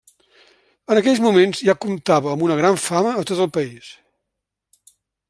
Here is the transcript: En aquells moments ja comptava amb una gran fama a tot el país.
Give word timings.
En 0.93 0.99
aquells 1.01 1.19
moments 1.25 1.61
ja 1.67 1.75
comptava 1.85 2.31
amb 2.33 2.45
una 2.47 2.57
gran 2.63 2.79
fama 2.87 3.13
a 3.21 3.27
tot 3.33 3.45
el 3.47 3.53
país. 3.59 3.91